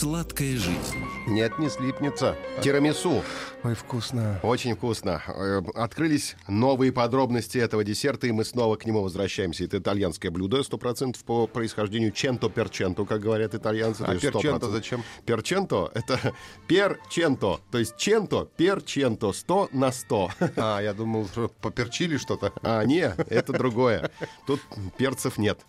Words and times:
Сладкая 0.00 0.56
жизнь. 0.56 0.96
Нет, 1.26 1.58
не 1.58 1.68
слипнется. 1.68 2.34
Тирамису. 2.62 3.22
Ой, 3.62 3.74
вкусно. 3.74 4.40
Очень 4.42 4.74
вкусно. 4.74 5.20
Э, 5.28 5.60
Открылись 5.74 6.36
новые 6.48 6.90
подробности 6.90 7.58
этого 7.58 7.84
десерта, 7.84 8.26
и 8.26 8.32
мы 8.32 8.46
снова 8.46 8.76
к 8.76 8.86
нему 8.86 9.02
возвращаемся. 9.02 9.64
Это 9.64 9.76
итальянское 9.76 10.30
блюдо, 10.30 10.60
100% 10.60 11.22
по 11.26 11.46
происхождению 11.46 12.12
ченто 12.12 12.48
перченто, 12.48 13.04
как 13.04 13.20
говорят 13.20 13.54
итальянцы. 13.54 14.00
А 14.00 14.06
то 14.06 14.12
есть 14.12 14.22
перченто 14.22 14.68
100%. 14.68 14.70
зачем? 14.70 15.04
Перченто— 15.26 15.90
это 15.94 16.18
перченто, 16.66 17.60
то 17.70 17.76
есть 17.76 17.98
ченто, 17.98 18.48
перченто, 18.56 19.34
100 19.34 19.68
на 19.72 19.92
100. 19.92 20.30
А, 20.56 20.80
я 20.80 20.94
думал, 20.94 21.26
что 21.26 21.50
поперчили 21.60 22.16
что-то. 22.16 22.54
А, 22.62 22.82
не, 22.86 23.14
это 23.28 23.52
другое. 23.52 24.10
Тут 24.46 24.62
перцев 24.96 25.36
нет. 25.36 25.60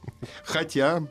Хотя, 0.45 1.03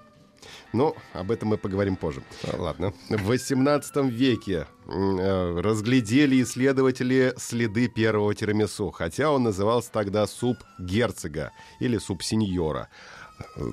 ну, 0.72 0.94
об 1.12 1.30
этом 1.30 1.50
мы 1.50 1.58
поговорим 1.58 1.96
позже. 1.96 2.22
А, 2.44 2.56
ладно. 2.60 2.92
В 3.08 3.26
18 3.26 3.96
веке 4.10 4.66
э, 4.86 5.60
разглядели 5.60 6.42
исследователи 6.42 7.34
следы 7.36 7.88
первого 7.88 8.34
тирамису, 8.34 8.90
хотя 8.90 9.30
он 9.30 9.44
назывался 9.44 9.90
тогда 9.92 10.26
суп 10.26 10.58
герцога 10.78 11.52
или 11.80 11.98
суп 11.98 12.22
сеньора. 12.22 12.88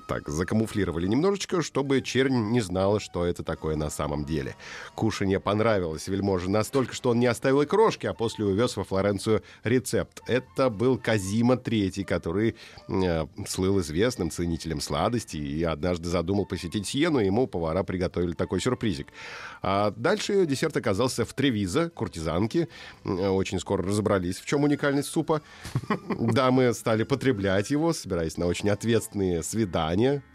Так, 0.08 0.28
закамуфлировали 0.28 1.08
немножечко, 1.08 1.62
чтобы 1.62 2.02
чернь 2.02 2.52
не 2.52 2.62
знала, 2.62 3.00
что 3.00 3.26
это 3.26 3.44
такое 3.44 3.76
на 3.76 3.90
самом 3.90 4.26
деле. 4.26 4.56
Кушанье 4.96 5.40
понравилось 5.40 6.08
вельможе 6.08 6.50
настолько, 6.50 6.94
что 6.94 7.10
он 7.12 7.20
не 7.20 7.28
оставил 7.28 7.62
и 7.62 7.66
крошки, 7.66 8.08
а 8.08 8.14
после 8.14 8.46
увез 8.46 8.78
во 8.78 8.84
Флоренцию 8.84 9.44
рецепт. 9.64 10.22
Это 10.28 10.70
был 10.70 10.98
Казима 10.98 11.56
III, 11.56 12.04
который 12.06 12.56
э, 12.88 13.26
слыл 13.48 13.80
известным 13.82 14.32
ценителем 14.32 14.82
сладостей 14.82 15.42
и 15.42 15.64
однажды 15.64 16.10
задумал 16.10 16.46
посетить 16.46 16.88
Сиену, 16.88 17.20
ему 17.20 17.48
повара 17.48 17.84
приготовили 17.84 18.34
такой 18.34 18.62
сюрпризик. 18.62 19.08
А 19.62 19.92
дальше 19.92 20.46
десерт 20.46 20.78
оказался 20.78 21.26
в 21.26 21.34
Тревизо, 21.34 21.90
куртизанки. 21.90 22.68
Э, 23.04 23.28
Очень 23.30 23.60
скоро 23.60 23.84
разобрались, 23.84 24.38
в 24.38 24.46
чем 24.46 24.64
уникальность 24.64 25.10
супа. 25.10 25.42
Дамы 26.10 26.74
стали 26.74 27.04
потреблять 27.04 27.70
его, 27.70 27.94
собираясь 27.94 28.38
на 28.38 28.46
очень 28.46 28.70
ответственные 28.70 29.44
свидания. 29.44 29.57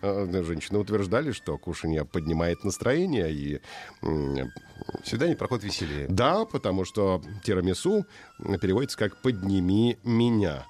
Э, 0.02 0.42
Женщины 0.44 0.78
утверждали, 0.78 1.32
что 1.32 1.58
кушанье 1.58 2.04
поднимает 2.04 2.64
настроение 2.64 3.32
и 3.32 3.60
Свидание 5.04 5.36
проходит 5.36 5.64
веселее. 5.64 6.06
да, 6.08 6.44
потому 6.44 6.84
что 6.84 7.22
тирамису 7.44 8.04
переводится 8.60 8.98
как 8.98 9.22
«подними 9.22 9.98
меня». 10.04 10.66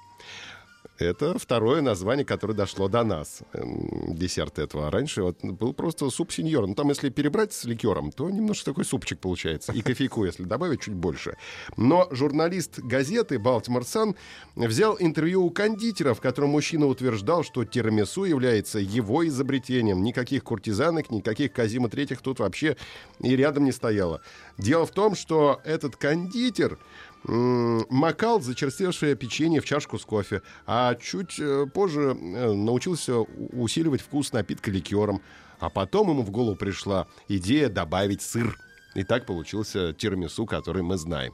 Это 0.99 1.39
второе 1.39 1.81
название, 1.81 2.23
которое 2.23 2.53
дошло 2.53 2.87
до 2.87 3.03
нас. 3.03 3.41
Эм, 3.53 4.15
Десерт 4.15 4.59
этого. 4.59 4.91
Раньше 4.91 5.23
вот 5.23 5.43
был 5.43 5.73
просто 5.73 6.09
суп 6.11 6.31
сеньор. 6.31 6.67
Ну, 6.67 6.75
там, 6.75 6.89
если 6.89 7.09
перебрать 7.09 7.51
с 7.51 7.65
ликером, 7.65 8.11
то 8.11 8.29
немножко 8.29 8.65
такой 8.65 8.85
супчик 8.85 9.19
получается. 9.19 9.73
И 9.73 9.81
кофейку, 9.81 10.23
если 10.23 10.43
добавить, 10.43 10.81
чуть 10.81 10.93
больше. 10.93 11.35
Но 11.77 12.07
журналист 12.11 12.79
газеты 12.79 13.39
«Балтимор 13.39 13.85
Сан» 13.85 14.15
взял 14.55 14.95
интервью 14.99 15.43
у 15.43 15.49
кондитера, 15.49 16.13
в 16.13 16.21
котором 16.21 16.51
мужчина 16.51 16.85
утверждал, 16.85 17.43
что 17.43 17.65
тирамису 17.65 18.25
является 18.25 18.77
его 18.77 19.27
изобретением. 19.27 20.03
Никаких 20.03 20.43
куртизанок, 20.43 21.09
никаких 21.09 21.53
Казима 21.53 21.89
Третьих 21.89 22.21
тут 22.21 22.39
вообще 22.39 22.77
и 23.19 23.35
рядом 23.35 23.65
не 23.65 23.71
стояло. 23.71 24.21
Дело 24.59 24.85
в 24.85 24.91
том, 24.91 25.15
что 25.15 25.59
этот 25.65 25.95
кондитер 25.95 26.77
макал 27.25 28.41
зачерствевшее 28.41 29.15
печенье 29.15 29.61
в 29.61 29.65
чашку 29.65 29.97
с 29.97 30.05
кофе, 30.05 30.41
а 30.65 30.95
чуть 30.95 31.39
э, 31.39 31.65
позже 31.73 32.17
э, 32.19 32.51
научился 32.53 33.19
усиливать 33.19 34.01
вкус 34.01 34.33
напитка 34.33 34.71
ликером. 34.71 35.21
А 35.59 35.69
потом 35.69 36.09
ему 36.09 36.23
в 36.23 36.31
голову 36.31 36.57
пришла 36.57 37.07
идея 37.29 37.69
добавить 37.69 38.21
сыр. 38.21 38.57
И 38.95 39.03
так 39.03 39.25
получился 39.25 39.93
тирамису, 39.93 40.45
который 40.45 40.83
мы 40.83 40.97
знаем. 40.97 41.33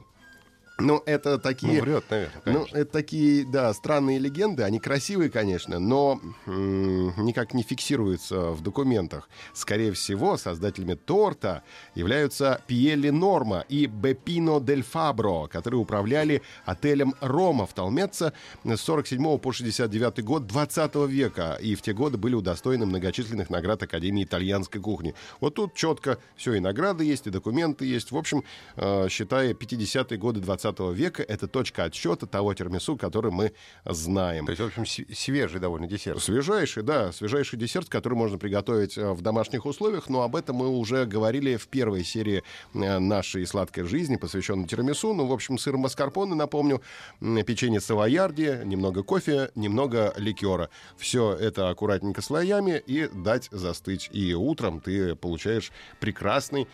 Ну, 0.80 1.02
это 1.06 1.38
такие... 1.38 1.74
Ну, 1.74 1.80
врет, 1.82 2.04
наверное, 2.10 2.42
Ну, 2.46 2.52
конечно. 2.60 2.76
это 2.76 2.92
такие, 2.92 3.44
да, 3.44 3.72
странные 3.74 4.18
легенды. 4.18 4.62
Они 4.62 4.78
красивые, 4.78 5.30
конечно, 5.30 5.78
но 5.78 6.20
м, 6.46 7.24
никак 7.24 7.54
не 7.54 7.62
фиксируются 7.62 8.50
в 8.50 8.62
документах. 8.62 9.28
Скорее 9.54 9.92
всего, 9.92 10.36
создателями 10.36 10.94
торта 10.94 11.62
являются 11.94 12.60
Пьелли 12.66 13.10
Норма 13.10 13.64
и 13.68 13.86
Бепино 13.86 14.60
Дель 14.60 14.82
Фабро, 14.82 15.46
которые 15.46 15.80
управляли 15.80 16.42
отелем 16.64 17.14
Рома 17.20 17.66
в 17.66 17.74
Толмеце 17.74 18.32
с 18.64 18.80
47 18.80 19.38
по 19.38 19.52
69 19.52 20.24
год 20.24 20.46
20 20.46 20.94
века. 21.08 21.58
И 21.60 21.74
в 21.74 21.82
те 21.82 21.92
годы 21.92 22.16
были 22.18 22.34
удостоены 22.34 22.86
многочисленных 22.86 23.50
наград 23.50 23.82
Академии 23.82 24.24
итальянской 24.24 24.80
кухни. 24.80 25.14
Вот 25.40 25.54
тут 25.54 25.74
четко 25.74 26.18
все, 26.36 26.54
и 26.54 26.60
награды 26.60 27.04
есть, 27.04 27.26
и 27.26 27.30
документы 27.30 27.84
есть. 27.84 28.10
В 28.12 28.16
общем, 28.16 28.44
э, 28.76 29.08
считая 29.08 29.54
50-е 29.54 30.18
годы 30.18 30.40
20 30.40 30.69
века, 30.78 31.22
это 31.22 31.48
точка 31.48 31.84
отсчета 31.84 32.26
того 32.26 32.54
термису, 32.54 32.96
который 32.96 33.30
мы 33.30 33.52
знаем. 33.84 34.46
То 34.46 34.52
есть, 34.52 34.62
в 34.62 34.66
общем, 34.66 34.86
свежий 35.14 35.60
довольно 35.60 35.86
десерт. 35.86 36.22
Свежайший, 36.22 36.82
да, 36.82 37.12
свежайший 37.12 37.58
десерт, 37.58 37.88
который 37.88 38.14
можно 38.14 38.38
приготовить 38.38 38.96
э, 38.96 39.12
в 39.12 39.20
домашних 39.20 39.66
условиях, 39.66 40.08
но 40.08 40.22
об 40.22 40.36
этом 40.36 40.56
мы 40.56 40.68
уже 40.68 41.04
говорили 41.06 41.56
в 41.56 41.68
первой 41.68 42.04
серии 42.04 42.42
э, 42.74 42.98
нашей 42.98 43.46
сладкой 43.46 43.84
жизни, 43.84 44.16
посвященной 44.16 44.66
тирамису. 44.66 45.12
Ну, 45.12 45.26
в 45.26 45.32
общем, 45.32 45.58
сыр 45.58 45.76
маскарпоне, 45.76 46.34
напомню, 46.34 46.82
печенье 47.20 47.80
савоярди, 47.80 48.60
немного 48.64 49.02
кофе, 49.02 49.50
немного 49.54 50.12
ликера. 50.16 50.70
Все 50.96 51.32
это 51.32 51.68
аккуратненько 51.70 52.22
слоями 52.22 52.82
и 52.86 53.08
дать 53.12 53.48
застыть. 53.50 54.08
И 54.12 54.34
утром 54.34 54.80
ты 54.80 55.14
получаешь 55.14 55.72
прекрасный 56.00 56.68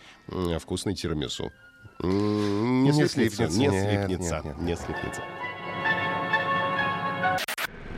вкусный 0.59 0.95
тирамису. 0.95 1.51
Не, 2.03 2.89
Не 2.89 2.91
слипнется, 2.93 3.49
слипнется. 3.49 3.59
не 3.59 3.67
Нет, 3.67 3.89
слипнется, 3.89 4.35
нет, 4.35 4.45
нет. 4.45 4.59
не 4.61 4.75
слипнется. 4.75 5.21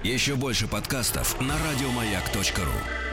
Еще 0.04 0.36
больше 0.36 0.68
подкастов 0.68 1.40
на 1.42 1.56
радиомаяк.ру. 1.58 3.09